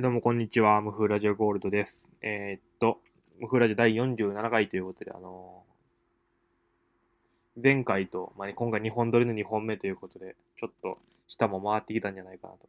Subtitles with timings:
[0.00, 0.80] どうもこんにちは。
[0.80, 2.08] ムフラジオゴールドです。
[2.22, 3.00] えーっと、
[3.38, 12.60] ムフラジオ第47回ということで、あのー前回と、まあ、今回2本撮りの2本目ということで、ちょっと下も回ってきたんじゃないかなと。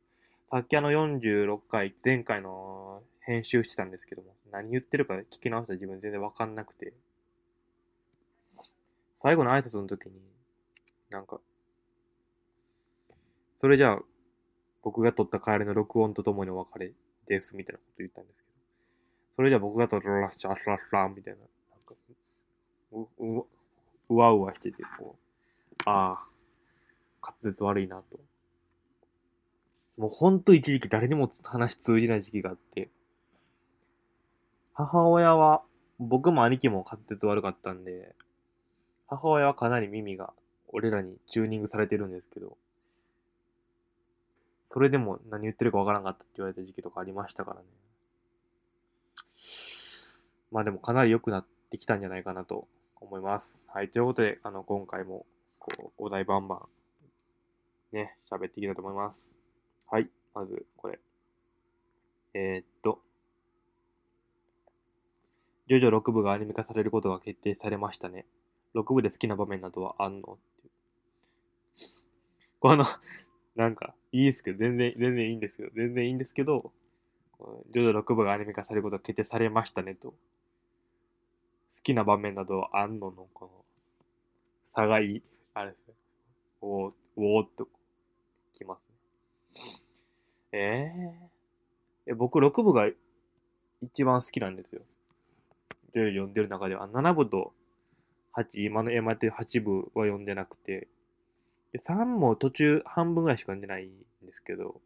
[0.49, 6.91] さっきあの46回、前回の編集してたんですけども、何言ってるか聞き直したら自分全然わかんなくて、
[9.19, 10.15] 最後の挨拶の時に、
[11.09, 11.39] なんか、
[13.55, 13.99] それじゃあ、
[14.83, 16.91] 僕が撮った帰りの録音とともにお別れ
[17.27, 18.49] です、みたいなこと言ったんですけど、
[19.31, 21.45] それじゃ僕が撮ったラッシャーラッランみたいな、な
[21.77, 21.95] んか、
[22.91, 23.45] う、う、
[24.09, 26.27] うわうわしてて、こう、ああ、
[27.21, 28.19] 滑舌悪いなと。
[29.97, 32.89] もうほんと一時期誰にも話通じない時期があって、
[34.73, 35.63] 母親は、
[35.99, 38.15] 僕も兄貴も滑舌悪かったんで、
[39.07, 40.33] 母親はかなり耳が
[40.69, 42.57] 俺らにチューニングされてるんですけど、
[44.73, 47.65] それでも何言ってるかわからんかったって言われた時期とかありましたからね。
[50.51, 52.67] まあでもかなり良くなってきたんじゃないかなと
[53.01, 53.65] 思います。
[53.73, 53.89] はい。
[53.89, 55.25] ということで、あの、今回も、
[55.59, 56.67] こう、お題バンバ
[57.93, 59.31] ン、ね、喋っていきたいと思います。
[59.89, 60.09] はい。
[60.33, 60.99] まず、これ。
[62.33, 63.01] えー、っと、
[65.67, 68.25] ジョジョ6部がアニメ化されることが決定されましたね。
[68.75, 70.33] 6部で好きな場面などはあんの？
[70.33, 70.71] っていう。
[72.59, 72.85] この、
[73.55, 76.71] なんか、いいですけど、全然、全然いいんですけど、全然いいんですけど、
[77.37, 80.09] このジョジョ6部がアニメ化されることが決定されましたねと。
[80.09, 80.15] 好
[81.83, 83.51] きな場面などあんのの、この、
[84.75, 85.93] 差がいい、あれですね。
[86.61, 87.67] おー、おーっと、
[88.61, 88.95] きますね。
[90.53, 92.87] えー、え、僕6部が
[93.81, 94.81] 一番好きなんですよ。
[95.93, 96.87] ジョジョ読んでる中では。
[96.87, 97.53] 7部と
[98.33, 100.87] 8、今の今やってる8部は読んでなくて、
[101.73, 103.89] で3も途中半分ぐらいしか読んでない
[104.21, 104.81] んですけど、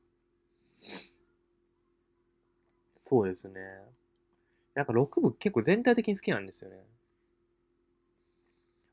[3.02, 3.60] そうですね。
[4.74, 6.78] なんか6部結構全体的に好きなんですよね。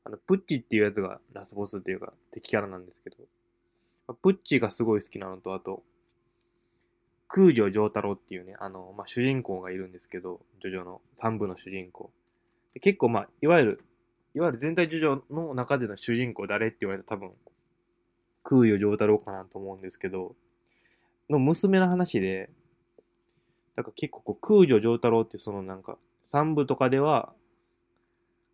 [0.05, 3.17] あの、プッチっていうやつがラスボスっていうか敵キャラなんですけど、
[4.21, 5.83] プッチがすごい好きなのと、あと、
[7.27, 12.11] 空城城太郎っていうね、あの、まあ、主人公がいるんですけど、ジョジョの3部の主人公。
[12.81, 13.83] 結構まあ、いわゆる、
[14.35, 17.31] いわゆる全体ジョジョの中での主人公誰って言われたら多分、
[18.43, 20.35] 空城城太郎かなと思うんですけど、
[21.29, 22.49] の娘の話で、
[23.75, 25.97] なんか結構こう空城城太郎ってそのなんか、
[26.31, 27.33] 3部とかでは、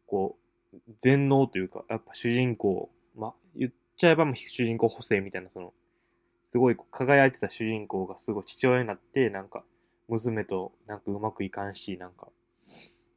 [0.05, 0.37] こ
[0.73, 5.73] う、全能というか、やっぱ主人公、まあ、言っちゃえば主人公補正みたいな、その、
[6.51, 9.63] すごい輝いてた主人公がすごい父親になって、なんか、
[10.07, 12.27] 娘となんかうまくいかんし、なんか、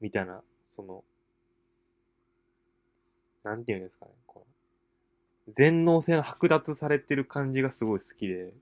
[0.00, 1.04] みたいな、その、
[3.43, 4.47] なんていうんですかね、この、
[5.48, 8.53] 全能性の剥奪されてる感じがすごい好きで、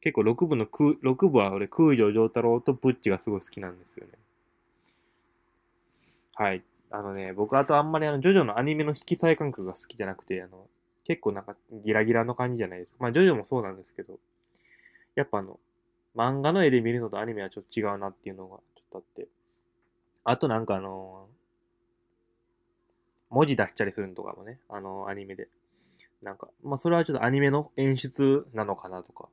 [0.00, 4.12] 結構6部の空、6部は俺空城城太郎とプッチがすごい好きなんですよね。
[6.34, 6.62] はい。
[6.90, 10.66] あのね、僕あとあんまりあの、ジョジョのアニメの色彩感覚が好きじゃなくて、あの、
[11.04, 12.98] 結構なんかギラギラの感じじゃないですか。
[13.00, 14.18] まあ、ジョジョもそうなんですけど、
[15.14, 15.58] やっぱあの、
[16.16, 19.28] 漫画の絵で見るのとアニメはちょっと違うなっていうのがちょっとあって。
[20.24, 21.26] あとなんかあの
[23.30, 25.48] 文字出したりするのとかもね、あのアニメで。
[26.22, 29.28] なんか、まあそれはちょっとアニメの演出なのかなとか。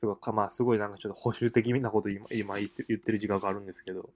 [0.00, 4.10] すごい、まあすごいなんかちょっと保守的なこと今今言って言ってる時間があるんですけど、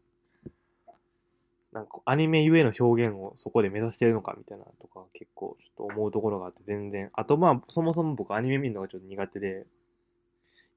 [1.73, 7.11] なんかアニメゆえの表現をそこで目指してるのかみたいなとか結構ちょっと思うところがあって全然。
[7.15, 9.67] あとまあそもそも僕アニメ見るのがちょっと苦手で、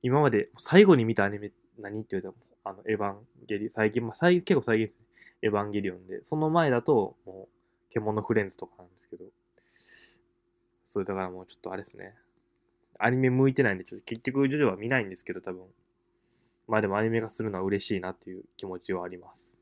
[0.01, 3.17] 今まで最後に見たアニメ何って言われたあのエヴァン
[3.47, 5.05] ゲリ最近、まあ最結構最近ですね。
[5.41, 7.49] エヴァンゲリオンで、その前だとも
[7.89, 9.25] う獣フレンズとかなんですけど、
[10.91, 12.13] それだからもうちょっとあれですね。
[12.99, 15.63] アニメ向いてないんで、ちょっと結局ジョジョは見ないんですけど、多分。
[16.67, 19.57] まあでもアニメ化するのは嬉しいなっていう気持ちはあります。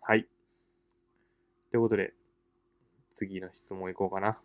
[0.00, 0.26] はい。
[1.70, 2.14] ということで、
[3.12, 4.38] 次の質問いこうかな。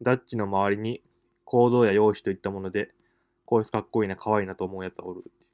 [0.00, 1.02] ダッチの周りに
[1.44, 2.94] 行動や容姿といったもので、
[3.44, 5.50] こいつかっこいいな、可愛いなと思うやつがおるっていう。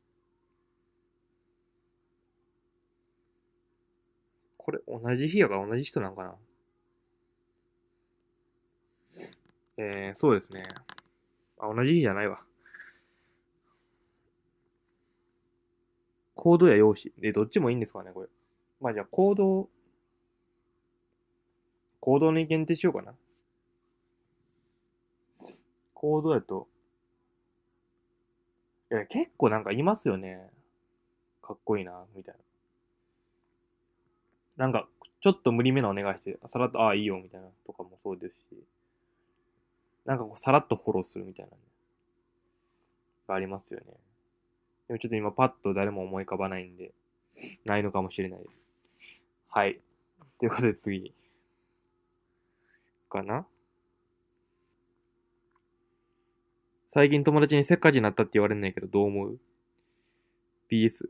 [4.64, 6.34] これ、同じ日やから同じ人なんかな
[9.76, 10.66] えー、そうですね。
[11.58, 12.40] あ、同じ日じゃないわ。
[16.34, 17.20] 行動や容姿。
[17.20, 18.28] で、どっちもいいんですかね、これ。
[18.80, 19.68] まあじゃあ、行動、
[22.00, 23.14] 行動に限定しようかな。
[25.92, 26.68] 行動やと、
[28.90, 30.50] いや、結構なんかいますよね。
[31.42, 32.53] かっこいいな、みたいな。
[34.56, 34.88] なんか、
[35.20, 38.64] ちょっと無理めなお願いして、さらっと、ああ、いいよ、みたいなとかもそうですし、
[40.04, 41.58] なんかこう、さらっとフォローするみたいな、ね、
[43.26, 43.86] がありますよね。
[44.88, 46.92] でもちょっと今パッと誰も思い浮かばないんで、
[47.64, 48.62] ないのかもしれないです。
[49.48, 49.80] はい。
[50.38, 51.14] ということで次。
[53.08, 53.46] かな？
[56.92, 59.40] 最近友達にせっかちになったって言われんないけど、どう思う
[60.70, 61.08] ?PS。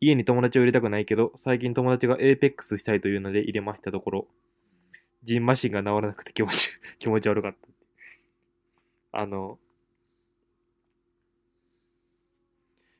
[0.00, 4.28] 家に友達を入れたくないけど、最近友達が APEX したいというので入れましたところ、
[5.22, 7.56] ジンマシンが治らなくて気持ち、 気持ち悪かっ
[9.12, 9.20] た。
[9.20, 9.58] あの、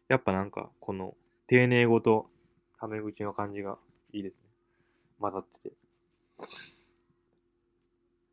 [0.08, 1.16] やっぱなんか、この、
[1.46, 2.30] 丁寧語と
[2.80, 3.78] タメ口の感じが
[4.12, 4.38] いいですね。
[5.20, 5.76] 混ざってて。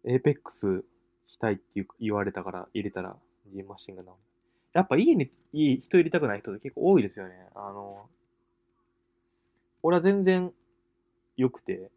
[0.06, 0.83] APEX
[1.27, 3.18] したいって言われたから入れたら、
[3.48, 4.16] ジンマシンが治る。
[4.74, 7.36] やっぱ家にいい人入れたくない人って結構多いですよね。
[7.54, 8.09] あの、
[9.83, 10.51] 俺は全然
[11.38, 11.91] 良くて、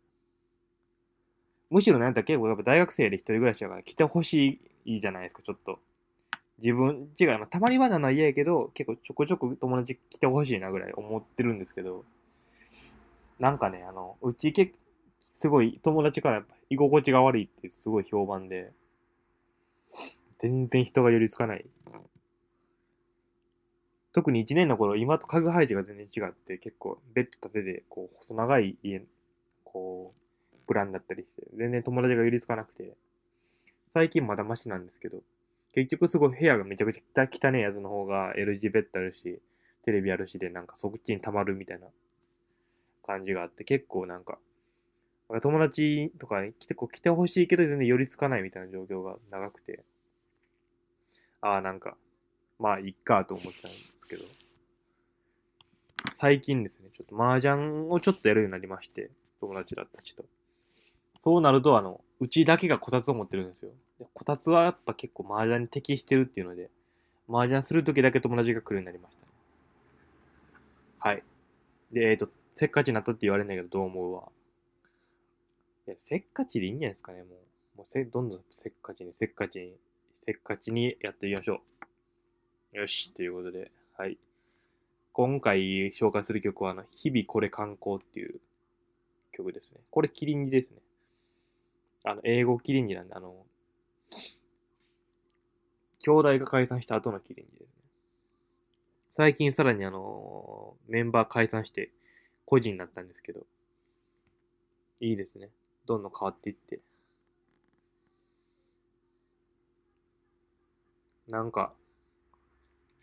[1.70, 5.78] むしろなんだ結構やっぱ大学生で一人暮らしだから来てほしいじゃないですか、ちょっと。
[6.58, 12.04] 自分、違う、たまにはなのは嫌やけど、結構ちょこちょこ友達来てほしいなぐらい思ってるんですけど、
[13.38, 14.72] なんかね、あの、うち結
[15.40, 18.72] すごい友達からやっぱ居心地が悪いってすごい評判で、
[20.38, 21.64] 全然人が寄りつかない。
[24.16, 29.02] 特に1年の頃、今と家具配置が全然違って、結構ベッド立てて、こう、細長い家、
[29.62, 30.14] こ
[30.54, 32.96] う、プランだったりして、全然友達が寄りつかなくて、
[33.92, 35.18] 最近まだマシなんですけど、
[35.74, 39.38] 結局すごい部屋がめちゃくちゃ汚いやつの方が L g ベッドあるし、
[39.84, 41.86] テレビあるしでなんかそっちに溜まるみたいな
[43.04, 44.38] 感じがあって、結構なんか、
[45.42, 49.84] 友達とかに来て、こう来てほしいけど全然寄りつかないみたいな状況が長くて、
[51.42, 51.98] ああ、なんか、
[52.58, 53.76] まあ、いっかと思ったんで。
[53.95, 54.24] すけど、
[56.12, 59.10] 最近ですね、ちょっと麻雀をちょっとやるようになりまして、
[59.40, 60.24] 友達だった人。
[61.20, 63.72] そうなると、あの、うちだけがこたつを持ってるんですよ。
[63.98, 66.70] でこたつはやっぱ結構麻雀に適してるっていうので、
[67.28, 69.32] 麻雀するときだけ友達が来るようになりました、ね。
[70.98, 71.22] はい。
[71.92, 74.28] で、えっ、ー、と、せっかちになったって言われるんだけど、どう思うわ。
[75.88, 77.78] いや、せっかちでいいんじゃないですかね、もう。
[77.78, 79.74] もうせ、どんどんせっかちに、せっかちに、
[80.24, 81.60] せっかちにやっていきましょ
[82.74, 82.78] う。
[82.78, 84.18] よし、ということで、はい。
[85.12, 88.40] 今回紹介する曲は、あの、日々これ観光っていう
[89.32, 89.80] 曲ですね。
[89.90, 90.78] これ、キリンジですね。
[92.04, 93.46] あの、英語キリンジなんで、あの、
[96.00, 97.74] 兄弟が解散した後のキリンジですね。
[99.16, 101.90] 最近さらにあの、メンバー解散して
[102.44, 103.46] 個人になったんですけど、
[105.00, 105.48] いいですね。
[105.86, 106.80] どんどん変わっていって。
[111.28, 111.72] なんか、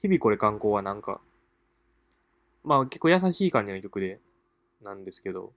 [0.04, 1.20] 日々これ観光はなんか、
[2.64, 4.20] まあ結構優しい感じの曲で、
[4.84, 5.54] なんですけど、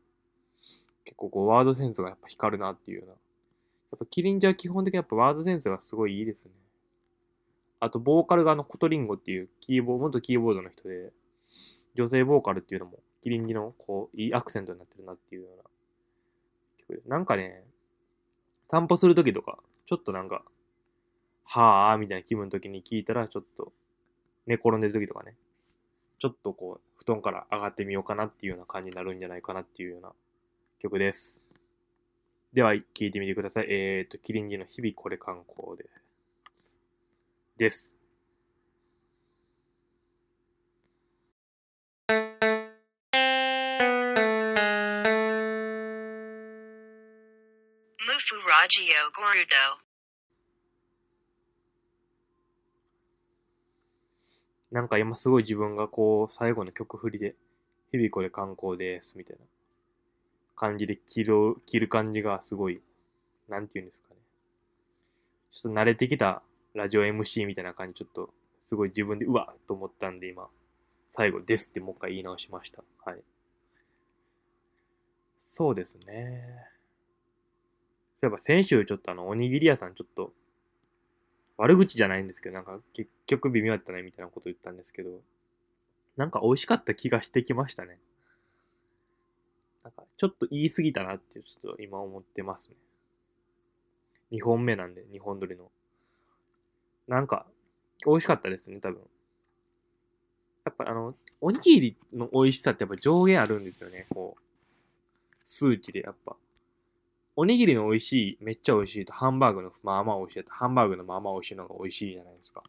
[1.04, 3.14] 結構こうワードセンスがやっぱ光るなっていうような
[3.92, 6.50] やっぱキリンジは基本的にやっぱワードセンスがすごいいいですね。
[7.78, 11.12] あと、ボーカルがあの、コトリンゴっていうキーボード、元キーボードの人で、
[11.94, 15.62] 女性ボーカルっていうのも、キリンジの、こう、いいアクセントになってるなっていうような
[16.78, 17.08] 曲で。
[17.08, 17.62] なんかね、
[18.70, 20.42] 散歩するときとか、ちょっとなんか、
[21.44, 23.72] はぁーみたいな気分の時に聞いたら、ちょっと、
[24.46, 25.34] 寝転んでる時とかね、
[26.18, 30.12] ちょっとこう、布団から上がってみようかなっていうような感じになるんじゃないかなっていうような
[30.78, 31.44] 曲です。
[32.52, 33.66] では、聞いてみてください。
[33.68, 35.84] えっ、ー、と、キリンジの日々これ観光で
[36.54, 36.78] す。
[37.58, 37.96] です。
[54.70, 57.34] なんか今すごい自分がこう、最後の曲振りで、
[57.92, 59.44] 日々これ観光です、みたいな。
[60.56, 62.80] 感じで着る、着る感じがすごい、
[63.48, 64.16] なんて言うんですかね。
[65.50, 66.42] ちょっと慣れてきた
[66.74, 68.30] ラジオ MC みたいな感じ、ちょっと、
[68.64, 70.48] すごい自分で、うわっと思ったんで、今、
[71.12, 72.82] 最後ですってもう一回言い直しました。
[73.04, 73.22] はい。
[75.42, 76.66] そうですね。
[78.18, 80.32] そういえば先週ちょっとあの、おにぎり屋さんちょっと、
[81.58, 85.20] 悪口じゃないんですけど、なんか結局微妙だったねみたいなこと言ったんですけど、
[86.16, 87.98] なんか美味しかった気がしてきましたね。
[89.84, 92.76] なんかちょっと言い過ぎたなってちょっと今思ってますね。
[94.32, 95.70] 2本目なんで、2本撮りの。
[97.06, 97.46] なんか、
[98.04, 99.00] 美味しかったですね、多分。
[100.64, 104.42] やっぱあの、おにぎりの美味しさってやっぱ上限あるんですよね、こう。
[105.44, 106.36] 数値でやっぱ。
[107.38, 112.62] おにぎりの美味しい、めっちゃ美味しいと、ハンバーグのまあまあ美味しいと、ハンバーグのまあまあ美味しいのが美味しいじゃないですか。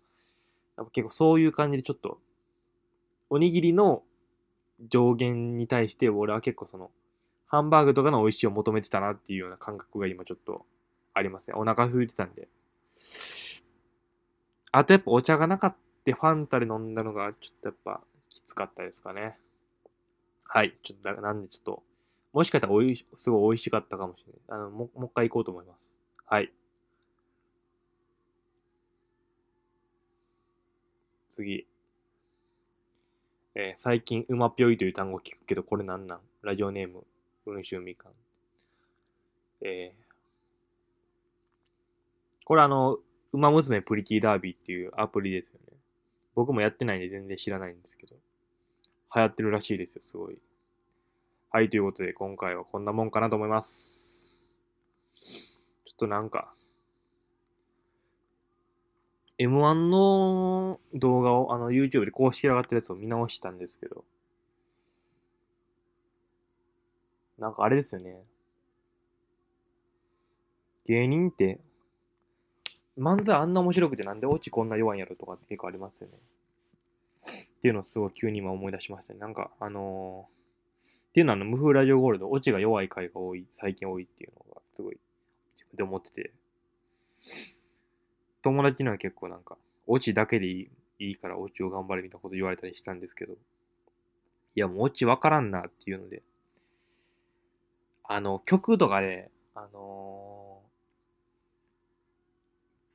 [0.76, 2.20] やっぱ結構そういう感じでちょっと、
[3.30, 4.04] おにぎりの
[4.90, 6.92] 上限に対して俺は結構その、
[7.48, 10.66] ハンバーグとかの美味しいを求めてたなっていうような感覚が今ちょっと
[11.14, 11.56] ありますね。
[11.56, 12.50] お腹空いてたんで。
[14.74, 15.78] あとやっぱお茶がなかった
[16.14, 19.38] ファンタで飲んだのがちょっとやっぱきつかったですかね。
[20.44, 20.74] はい。
[20.84, 21.84] ちょっと、なんでちょっと、
[22.38, 24.42] もしかしたらおい、すごい美味しかったかもしれない。
[24.50, 25.98] あの、ももう一回行こうと思います。
[26.28, 26.54] はい。
[31.30, 31.66] 次。
[33.56, 36.20] えー、最近、うまぴょいという単語聞くけど、これなんなん？
[36.44, 37.08] ラジオネーム、
[37.44, 38.12] 文春みかん。
[39.62, 40.06] えー、
[42.46, 43.00] これあの、
[43.34, 45.74] ウマ娘プリティダービーっていうアプリですよね。
[46.36, 48.16] 僕もやってないんで全然知らないんですけど。
[49.16, 50.38] 流行ってるらしいですよ、すごい。
[51.50, 54.36] はい、ということで今回はこんなもんかなと思います。
[55.86, 56.54] ちょっとなんか、
[59.40, 64.04] M1 の動画をあの YouTube で公式上がってるやつを見直したんですけど、
[67.40, 68.24] なんかあれですよね。
[70.86, 71.60] 芸人って
[72.98, 76.18] 漫才あんな面白くてなんでオチこんな弱いんやろとかって結構ありますよね。
[77.58, 79.20] っていうのをすごい急に今思い出しましたね。
[79.20, 80.37] なんか、あのー、
[81.18, 85.00] っていうのはあの、無風ラジオゴールド、オチが弱い回が多い、最近多いっていうのがすごい
[85.56, 86.32] 自分で思ってて、
[88.44, 89.58] 友達には結構なんか、
[89.88, 90.70] オチだけでいい
[91.00, 93.38] いいからオチを頑張れみたいなこと言われたりしたんですけど、い
[94.60, 96.22] やもうオチわからんなっていうので、
[98.04, 100.68] あの、曲とかで、あのー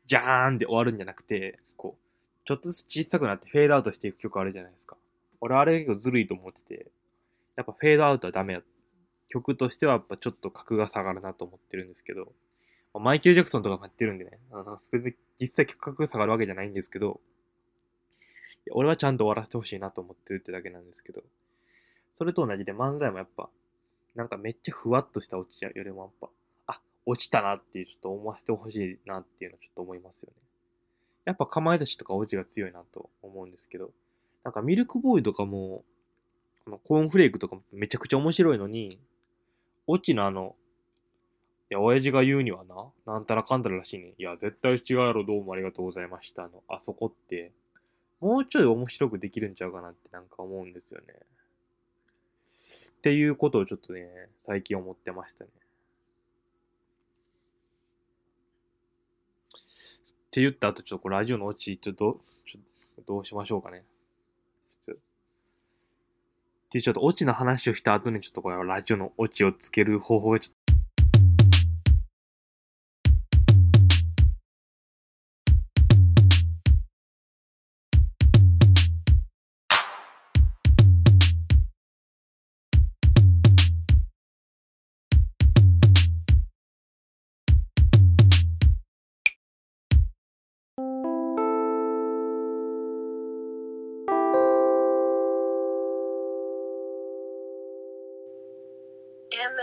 [0.06, 2.02] じゃーんで終わるんじゃなくて、こう、
[2.44, 4.96] ちょっとずつ小さくなってフェードアウトしていく曲あるじゃないですか。
[5.40, 6.86] 俺あれ結構ずるいと思ってて、
[7.62, 8.62] やっぱフェードアウトはダメや。
[9.28, 12.32] 曲としてはやっぱちょっと格が下がるなと思ってるんですけど、
[12.94, 17.20] マイケル・ジャクソンとかもやってるんでね、あの、別に実際曲が下がるわけじゃないんですけど、
[18.72, 21.22] 俺はちゃんと終わらせてほしいなと思ってるってだけなんですけど、
[22.10, 23.48] それと同じで漫才もやっぱ、
[24.14, 26.10] なんかめっちゃふわっとした落ちよりもやっ
[26.66, 30.36] ぱ、あ落ちたなっていう、ちょっと思わせてほしいなっていうのはちょっと思いますよね。
[31.24, 33.90] やっぱかまいたちとか落ちが強いなと思うんですけど、
[34.44, 35.84] なんかミルクボーイとかも、
[36.64, 38.98] このコーンフレークとかめちゃくちゃ面白いのに、
[39.86, 40.54] 落ちのあの、
[41.70, 44.14] いや、親父が言うにはな、なんたらかんたららしいね。
[44.18, 46.44] いや、絶対違うやろ、どうもありがとうございました。
[46.44, 47.52] あの、あそこって、
[48.20, 51.06] もうちょい面白くできるんちゃうかなってなんか思うんですよね。
[52.98, 54.06] っていうことをちょっとね、
[54.38, 55.50] 最近思ってましたね。
[59.50, 63.82] って言った後、ちょっとこれラジオのオチ、ちょっとちょっとどうしましょうかね。
[66.72, 70.56] で、ちょっとオチの話をした後に、ちょっとこれはラジオのオチをつける方法がちょっ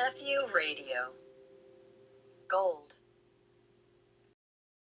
[0.10, 1.12] Matthew Radio.
[2.50, 2.96] Gold.